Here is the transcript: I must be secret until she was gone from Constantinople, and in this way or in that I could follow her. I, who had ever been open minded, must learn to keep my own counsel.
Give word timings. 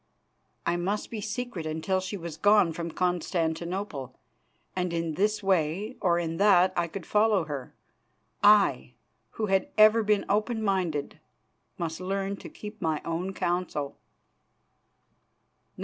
I 0.65 0.77
must 0.77 1.11
be 1.11 1.21
secret 1.21 1.67
until 1.67 1.99
she 1.99 2.17
was 2.17 2.35
gone 2.35 2.73
from 2.73 2.89
Constantinople, 2.89 4.15
and 4.75 4.91
in 4.93 5.13
this 5.13 5.43
way 5.43 5.95
or 6.01 6.17
in 6.17 6.37
that 6.37 6.73
I 6.75 6.87
could 6.87 7.05
follow 7.05 7.43
her. 7.45 7.75
I, 8.43 8.93
who 9.33 9.45
had 9.45 9.67
ever 9.77 10.01
been 10.01 10.25
open 10.27 10.63
minded, 10.63 11.19
must 11.77 12.01
learn 12.01 12.35
to 12.37 12.49
keep 12.49 12.81
my 12.81 12.99
own 13.05 13.31
counsel. 13.35 13.95